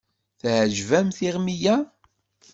[0.39, 1.75] Teɛǧeb-am tiɣmi-ya?